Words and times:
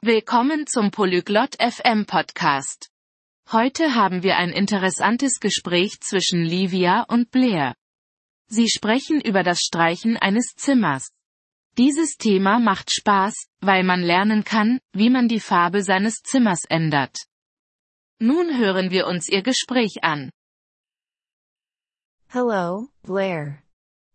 Willkommen 0.00 0.68
zum 0.68 0.92
Polyglot 0.92 1.56
FM 1.60 2.06
Podcast. 2.06 2.88
Heute 3.50 3.96
haben 3.96 4.22
wir 4.22 4.36
ein 4.36 4.50
interessantes 4.50 5.40
Gespräch 5.40 5.98
zwischen 6.00 6.44
Livia 6.44 7.02
und 7.08 7.32
Blair. 7.32 7.74
Sie 8.46 8.68
sprechen 8.68 9.20
über 9.20 9.42
das 9.42 9.58
Streichen 9.58 10.16
eines 10.16 10.54
Zimmers. 10.54 11.10
Dieses 11.78 12.16
Thema 12.16 12.60
macht 12.60 12.92
Spaß, 12.92 13.48
weil 13.60 13.82
man 13.82 14.00
lernen 14.00 14.44
kann, 14.44 14.78
wie 14.92 15.10
man 15.10 15.26
die 15.26 15.40
Farbe 15.40 15.82
seines 15.82 16.22
Zimmers 16.22 16.64
ändert. 16.68 17.26
Nun 18.20 18.56
hören 18.56 18.92
wir 18.92 19.08
uns 19.08 19.28
ihr 19.28 19.42
Gespräch 19.42 20.04
an. 20.04 20.30
Hello, 22.28 22.86
Blair. 23.02 23.64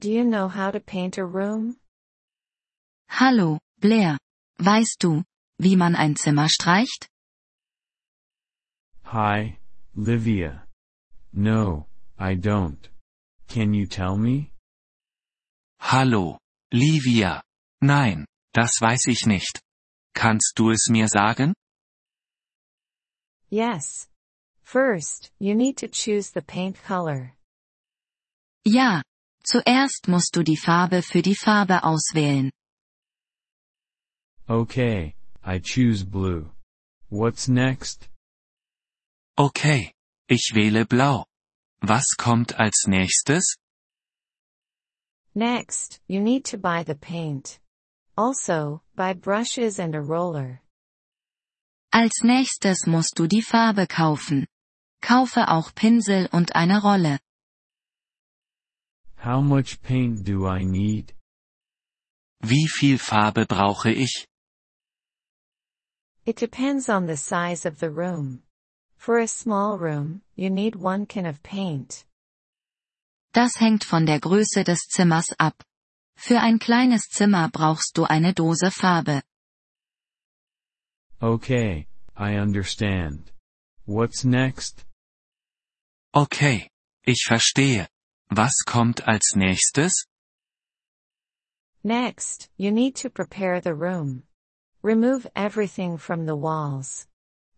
Do 0.00 0.08
you 0.08 0.24
know 0.24 0.48
how 0.48 0.72
to 0.72 0.80
paint 0.80 1.18
a 1.18 1.22
room? 1.22 1.76
Hallo, 3.10 3.58
Blair. 3.78 4.16
Weißt 4.58 5.02
du, 5.04 5.22
wie 5.58 5.76
man 5.76 5.94
ein 5.94 6.16
Zimmer 6.16 6.48
streicht? 6.48 7.08
Hi, 9.04 9.58
Livia. 9.94 10.66
No, 11.32 11.86
I 12.18 12.34
don't. 12.34 12.88
Can 13.48 13.72
you 13.74 13.86
tell 13.86 14.16
me? 14.16 14.50
Hallo, 15.80 16.38
Livia. 16.72 17.42
Nein, 17.80 18.26
das 18.52 18.80
weiß 18.80 19.06
ich 19.08 19.26
nicht. 19.26 19.60
Kannst 20.14 20.54
du 20.56 20.70
es 20.70 20.88
mir 20.88 21.08
sagen? 21.08 21.54
Yes. 23.50 24.08
First, 24.64 25.30
you 25.38 25.54
need 25.54 25.76
to 25.78 25.88
choose 25.88 26.32
the 26.32 26.42
paint 26.42 26.76
color. 26.82 27.32
Ja. 28.64 29.02
Zuerst 29.44 30.08
musst 30.08 30.34
du 30.34 30.42
die 30.42 30.56
Farbe 30.56 31.02
für 31.02 31.22
die 31.22 31.36
Farbe 31.36 31.84
auswählen. 31.84 32.50
Okay, 34.48 35.15
I 35.48 35.60
choose 35.60 36.02
blue. 36.02 36.50
What's 37.08 37.46
next? 37.46 38.08
Okay, 39.38 39.92
ich 40.28 40.50
wähle 40.54 40.84
blau. 40.86 41.24
Was 41.80 42.16
kommt 42.18 42.58
als 42.58 42.88
nächstes? 42.88 43.56
Next, 45.36 46.00
you 46.08 46.20
need 46.20 46.44
to 46.46 46.58
buy 46.58 46.82
the 46.82 46.96
paint. 46.96 47.60
Also, 48.16 48.80
buy 48.96 49.12
brushes 49.12 49.78
and 49.78 49.94
a 49.94 50.00
roller. 50.00 50.62
Als 51.92 52.24
nächstes 52.24 52.86
musst 52.86 53.16
du 53.16 53.28
die 53.28 53.42
Farbe 53.42 53.86
kaufen. 53.86 54.48
Kaufe 55.00 55.48
auch 55.48 55.72
Pinsel 55.76 56.28
und 56.32 56.56
eine 56.56 56.82
Rolle. 56.82 57.20
How 59.24 59.40
much 59.44 59.80
paint 59.80 60.26
do 60.26 60.48
I 60.48 60.64
need? 60.64 61.14
Wie 62.40 62.66
viel 62.66 62.98
Farbe 62.98 63.46
brauche 63.46 63.92
ich? 63.92 64.26
It 66.26 66.34
depends 66.34 66.88
on 66.88 67.06
the 67.06 67.16
size 67.16 67.64
of 67.64 67.78
the 67.78 67.88
room. 67.88 68.42
For 68.96 69.20
a 69.20 69.28
small 69.28 69.78
room, 69.78 70.22
you 70.34 70.50
need 70.50 70.74
one 70.74 71.06
can 71.06 71.24
of 71.24 71.40
paint. 71.44 72.04
Das 73.32 73.52
hängt 73.60 73.84
von 73.84 74.06
der 74.06 74.18
Größe 74.18 74.64
des 74.64 74.88
Zimmers 74.88 75.32
ab. 75.38 75.62
Für 76.16 76.40
ein 76.40 76.58
kleines 76.58 77.08
Zimmer 77.10 77.48
brauchst 77.48 77.96
du 77.96 78.04
eine 78.04 78.32
Dose 78.34 78.72
Farbe. 78.72 79.22
Okay, 81.22 81.86
I 82.18 82.38
understand. 82.40 83.30
What's 83.86 84.24
next? 84.24 84.84
Okay, 86.12 86.68
ich 87.04 87.24
verstehe. 87.24 87.86
Was 88.30 88.64
kommt 88.66 89.06
als 89.06 89.36
nächstes? 89.36 90.06
Next, 91.84 92.50
you 92.56 92.72
need 92.72 92.96
to 92.96 93.10
prepare 93.10 93.60
the 93.60 93.74
room. 93.74 94.24
Remove 94.86 95.26
everything 95.34 95.98
from 95.98 96.26
the 96.26 96.36
walls. 96.36 97.08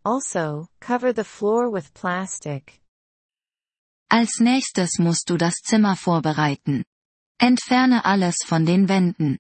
Also, 0.03 0.69
cover 0.81 1.13
the 1.13 1.25
floor 1.25 1.69
with 1.69 1.93
plastic. 1.93 2.81
Als 4.11 4.41
nächstes 4.41 4.99
musst 4.99 5.29
du 5.29 5.37
das 5.37 5.57
Zimmer 5.57 5.95
vorbereiten. 5.95 6.87
Entferne 7.39 8.07
alles 8.07 8.37
von 8.47 8.65
den 8.65 8.89
Wänden. 8.89 9.37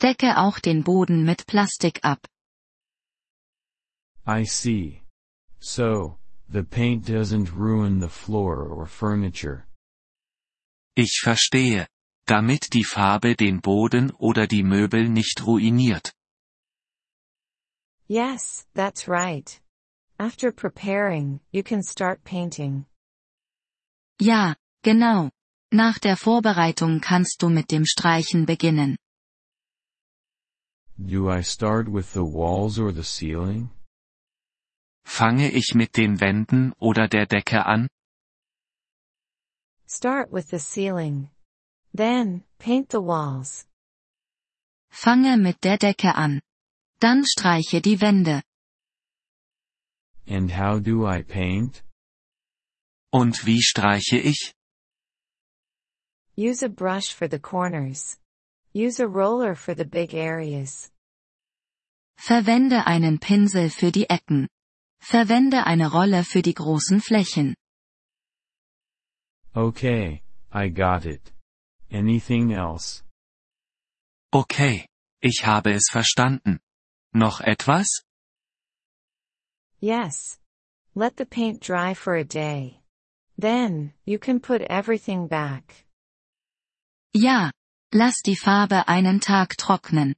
Decke 0.00 0.38
auch 0.38 0.60
den 0.60 0.84
Boden 0.84 1.24
mit 1.24 1.44
Plastik 1.48 2.04
ab. 2.04 2.24
I 4.24 4.44
see. 4.44 5.02
So, 5.58 6.18
the 6.48 6.62
paint 6.62 7.04
doesn't 7.04 7.56
ruin 7.56 8.00
the 8.00 8.08
floor 8.08 8.70
or 8.70 8.86
furniture. 8.86 9.66
Ich 10.94 11.20
verstehe. 11.20 11.88
Damit 12.28 12.72
die 12.74 12.84
Farbe 12.84 13.34
den 13.34 13.60
Boden 13.60 14.12
oder 14.12 14.46
die 14.46 14.62
Möbel 14.62 15.08
nicht 15.08 15.44
ruiniert. 15.44 16.14
Yes, 18.14 18.64
that's 18.74 19.08
right. 19.08 19.60
After 20.20 20.52
preparing, 20.52 21.40
you 21.50 21.64
can 21.64 21.82
start 21.82 22.22
painting. 22.22 22.86
Ja, 24.20 24.54
genau. 24.84 25.30
Nach 25.72 25.98
der 25.98 26.16
Vorbereitung 26.16 27.00
kannst 27.00 27.42
du 27.42 27.48
mit 27.48 27.72
dem 27.72 27.84
Streichen 27.84 28.46
beginnen. 28.46 28.96
Do 30.96 31.28
I 31.28 31.42
start 31.42 31.88
with 31.88 32.12
the 32.12 32.22
walls 32.22 32.78
or 32.78 32.92
the 32.92 33.02
ceiling? 33.02 33.70
Fange 35.04 35.50
ich 35.50 35.74
mit 35.74 35.96
den 35.96 36.20
Wänden 36.20 36.72
oder 36.78 37.08
der 37.08 37.26
Decke 37.26 37.66
an? 37.66 37.88
Start 39.88 40.30
with 40.30 40.50
the 40.50 40.60
ceiling. 40.60 41.30
Then, 41.92 42.44
paint 42.60 42.92
the 42.92 43.02
walls. 43.02 43.66
Fange 44.92 45.36
mit 45.36 45.64
der 45.64 45.78
Decke 45.78 46.14
an. 46.14 46.40
Dann 47.00 47.24
streiche 47.24 47.80
die 47.80 48.00
Wände. 48.00 48.42
And 50.26 50.50
how 50.50 50.80
do 50.80 51.06
I 51.06 51.22
paint? 51.22 51.84
Und 53.12 53.46
wie 53.46 53.62
streiche 53.62 54.18
ich? 54.18 54.54
Use 56.36 56.62
a 56.62 56.68
brush 56.68 57.12
for 57.12 57.28
the 57.28 57.38
corners. 57.38 58.18
Use 58.72 58.98
a 58.98 59.06
roller 59.06 59.54
for 59.54 59.74
the 59.74 59.84
big 59.84 60.14
areas. 60.14 60.90
Verwende 62.18 62.86
einen 62.86 63.18
Pinsel 63.20 63.70
für 63.70 63.92
die 63.92 64.08
Ecken. 64.08 64.48
Verwende 65.00 65.66
eine 65.66 65.90
Rolle 65.92 66.24
für 66.24 66.42
die 66.42 66.54
großen 66.54 67.00
Flächen. 67.00 67.54
Okay, 69.54 70.22
I 70.52 70.68
got 70.70 71.04
it. 71.04 71.32
Anything 71.92 72.50
else? 72.50 73.04
Okay, 74.32 74.86
ich 75.20 75.46
habe 75.46 75.72
es 75.72 75.88
verstanden. 75.88 76.58
Noch 77.14 77.40
etwas? 77.40 77.86
Yes. 79.80 80.38
Let 80.94 81.16
the 81.16 81.24
paint 81.24 81.60
dry 81.60 81.94
for 81.94 82.14
a 82.14 82.24
day. 82.24 82.80
Then, 83.38 83.92
you 84.04 84.18
can 84.18 84.40
put 84.40 84.62
everything 84.62 85.28
back. 85.28 85.86
Ja. 87.14 87.50
Lass 87.92 88.22
die 88.22 88.34
Farbe 88.34 88.88
einen 88.88 89.20
Tag 89.20 89.56
trocknen. 89.56 90.14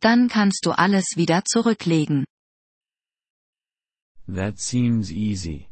Dann 0.00 0.28
kannst 0.28 0.66
du 0.66 0.72
alles 0.72 1.16
wieder 1.16 1.44
zurücklegen. 1.44 2.24
That 4.26 4.58
seems 4.58 5.12
easy. 5.12 5.68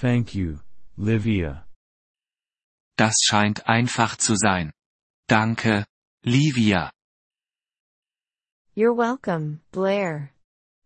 Thank 0.00 0.34
you, 0.34 0.60
Livia. 0.96 1.66
Das 2.96 3.16
scheint 3.24 3.66
einfach 3.66 4.16
zu 4.16 4.36
sein. 4.36 4.72
Danke, 5.26 5.86
Livia. 6.22 6.92
You're 8.80 8.94
welcome, 8.94 9.60
Blair. 9.72 10.32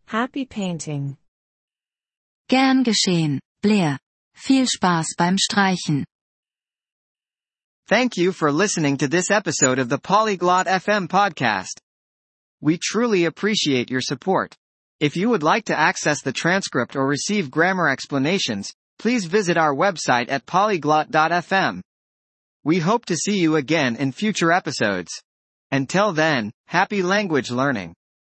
Happy 0.07 0.45
painting. 0.45 1.17
Gern 2.49 2.83
geschehen, 2.83 3.39
Blair. 3.63 4.01
Viel 4.35 4.67
Spaß 4.67 5.15
beim 5.17 5.37
Streichen. 5.37 6.03
Thank 7.87 8.17
you 8.17 8.33
for 8.33 8.51
listening 8.51 8.97
to 8.97 9.07
this 9.07 9.31
episode 9.31 9.79
of 9.79 9.89
the 9.89 9.99
Polyglot 9.99 10.67
FM 10.67 11.07
podcast. 11.07 11.79
We 12.61 12.79
truly 12.83 13.27
appreciate 13.27 13.93
your 13.93 14.01
support. 14.01 14.57
If 14.99 15.15
you 15.15 15.29
would 15.29 15.45
like 15.45 15.67
to 15.67 15.79
access 15.79 16.21
the 16.21 16.33
transcript 16.33 16.97
or 16.97 17.07
receive 17.07 17.49
grammar 17.49 17.89
explanations, 17.89 18.73
please 18.99 19.27
visit 19.27 19.57
our 19.57 19.73
website 19.73 20.33
at 20.33 20.47
polyglot.fm. 20.47 21.81
We 22.65 22.81
hope 22.81 23.05
to 23.05 23.17
see 23.17 23.39
you 23.39 23.55
again 23.55 23.95
in 23.95 24.11
future 24.11 24.51
episodes. 24.51 25.23
Until 25.75 26.13
then, 26.13 26.53
happy 26.69 27.03
language 27.03 27.51
learning. 27.51 27.97